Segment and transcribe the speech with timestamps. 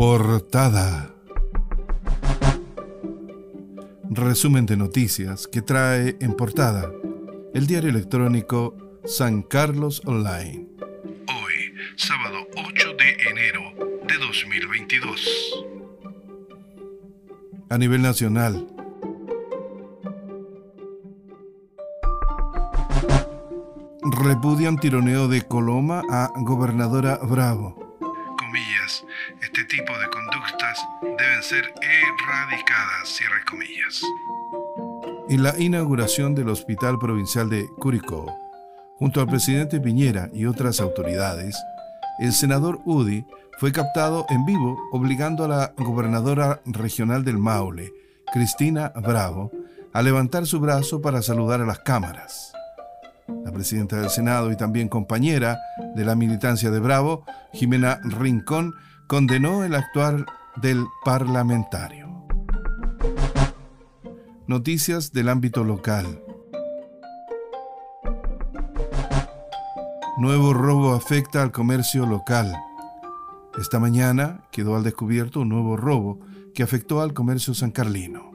[0.00, 1.14] Portada.
[4.08, 6.90] Resumen de noticias que trae en portada
[7.52, 8.74] el diario electrónico
[9.04, 10.66] San Carlos Online.
[11.28, 13.60] Hoy, sábado 8 de enero
[14.08, 15.66] de 2022.
[17.68, 18.66] A nivel nacional,
[24.02, 27.79] repudian tironeo de Coloma a gobernadora Bravo.
[29.70, 34.02] Tipo de conductas deben ser erradicadas, cierre comillas.
[35.28, 38.34] Y la inauguración del Hospital Provincial de Curicó,
[38.96, 41.56] junto al presidente Piñera y otras autoridades,
[42.18, 43.24] el senador Udi
[43.60, 47.92] fue captado en vivo obligando a la gobernadora regional del Maule,
[48.32, 49.52] Cristina Bravo,
[49.92, 52.52] a levantar su brazo para saludar a las cámaras.
[53.44, 55.60] La presidenta del Senado y también compañera
[55.94, 58.74] de la militancia de Bravo, Jimena Rincón,
[59.10, 60.24] condenó el actuar
[60.62, 62.28] del parlamentario.
[64.46, 66.22] Noticias del ámbito local.
[70.16, 72.54] Nuevo robo afecta al comercio local.
[73.58, 76.20] Esta mañana quedó al descubierto un nuevo robo
[76.54, 78.30] que afectó al comercio sancarlino.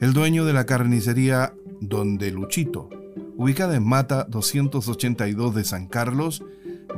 [0.00, 1.52] El dueño de la carnicería
[1.82, 2.88] Donde Luchito
[3.38, 6.42] ubicada en Mata 282 de San Carlos,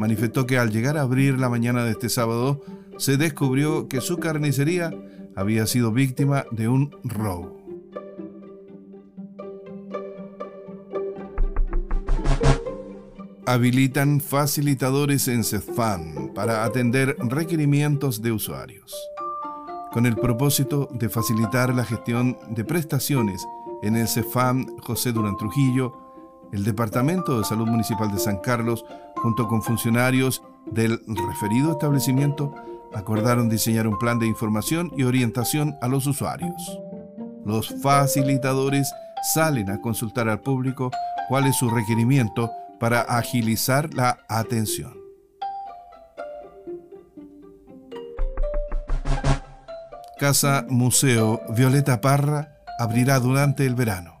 [0.00, 2.62] manifestó que al llegar a abrir la mañana de este sábado,
[2.96, 4.90] se descubrió que su carnicería
[5.36, 7.60] había sido víctima de un robo.
[13.44, 18.96] Habilitan facilitadores en CEFAM para atender requerimientos de usuarios.
[19.92, 23.46] Con el propósito de facilitar la gestión de prestaciones
[23.82, 25.92] en el CEFAM José Durán Trujillo,
[26.52, 28.84] el Departamento de Salud Municipal de San Carlos,
[29.22, 32.54] junto con funcionarios del referido establecimiento,
[32.94, 36.78] acordaron diseñar un plan de información y orientación a los usuarios.
[37.44, 38.92] Los facilitadores
[39.34, 40.90] salen a consultar al público
[41.28, 44.98] cuál es su requerimiento para agilizar la atención.
[50.18, 54.19] Casa Museo Violeta Parra abrirá durante el verano.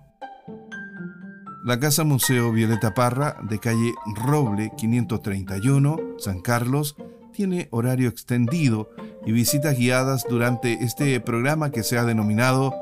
[1.62, 6.96] La Casa Museo Violeta Parra, de calle Roble 531, San Carlos,
[7.34, 8.88] tiene horario extendido
[9.26, 12.72] y visitas guiadas durante este programa que se ha denominado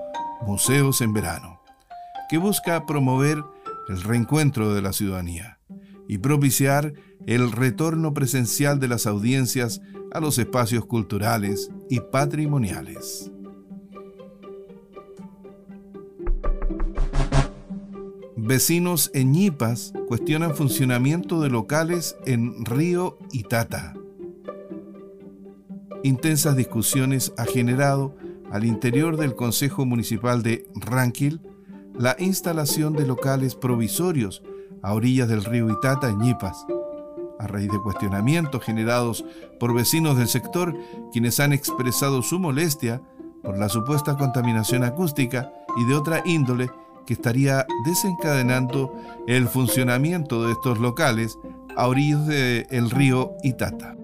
[0.46, 1.60] Museos en Verano,
[2.28, 3.42] que busca promover
[3.88, 5.58] el reencuentro de la ciudadanía
[6.06, 6.92] y propiciar
[7.26, 9.80] el retorno presencial de las audiencias
[10.12, 13.32] a los espacios culturales y patrimoniales.
[18.48, 23.92] Vecinos en Ñipas cuestionan funcionamiento de locales en Río y Tata.
[26.02, 28.16] Intensas discusiones ha generado
[28.50, 31.42] al interior del Consejo Municipal de Ranquil
[31.92, 34.42] la instalación de locales provisorios
[34.82, 36.64] a orillas del río Itata en Ñipas,
[37.38, 39.26] a raíz de cuestionamientos generados
[39.60, 40.74] por vecinos del sector
[41.12, 43.02] quienes han expresado su molestia
[43.42, 46.70] por la supuesta contaminación acústica y de otra índole
[47.08, 48.94] que estaría desencadenando
[49.26, 51.38] el funcionamiento de estos locales
[51.74, 53.96] a orillas del río Itata.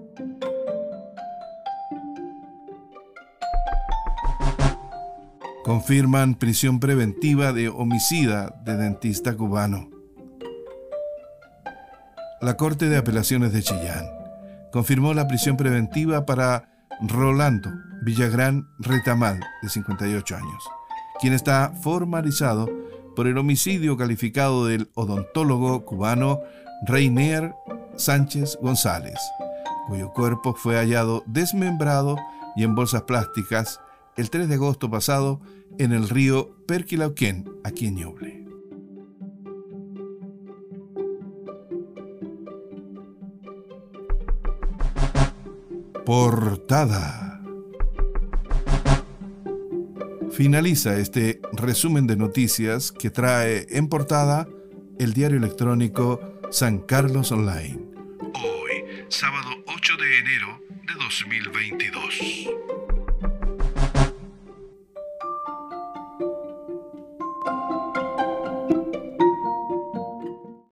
[5.63, 9.87] Confirman prisión preventiva de homicida de dentista cubano.
[12.41, 14.07] La Corte de Apelaciones de Chillán
[14.71, 17.69] confirmó la prisión preventiva para Rolando
[18.01, 20.63] Villagrán Retamal, de 58 años,
[21.21, 22.67] quien está formalizado
[23.15, 26.41] por el homicidio calificado del odontólogo cubano
[26.85, 27.53] Reiner
[27.95, 29.19] Sánchez González,
[29.87, 32.17] cuyo cuerpo fue hallado desmembrado
[32.55, 33.79] y en bolsas plásticas
[34.17, 35.41] el 3 de agosto pasado
[35.77, 38.45] en el río Perquilauquén, aquí en Ñuble.
[46.05, 47.24] Portada.
[50.35, 54.49] Finaliza este resumen de noticias que trae en portada
[54.99, 57.79] el diario electrónico San Carlos Online.
[58.33, 62.34] Hoy, sábado 8 de enero de 2022.